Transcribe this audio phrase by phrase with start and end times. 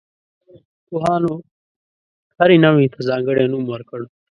[0.87, 1.33] پوهانو
[2.39, 4.01] هرې نوعې ته ځانګړی نوم ورکړ.